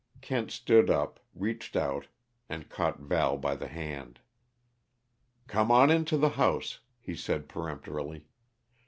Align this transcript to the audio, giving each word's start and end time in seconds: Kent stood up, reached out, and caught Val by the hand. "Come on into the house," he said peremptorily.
Kent 0.19 0.49
stood 0.49 0.89
up, 0.89 1.19
reached 1.35 1.75
out, 1.75 2.07
and 2.49 2.69
caught 2.69 2.99
Val 3.01 3.37
by 3.37 3.53
the 3.53 3.67
hand. 3.67 4.19
"Come 5.45 5.69
on 5.69 5.91
into 5.91 6.17
the 6.17 6.29
house," 6.41 6.79
he 6.99 7.13
said 7.15 7.47
peremptorily. 7.47 8.25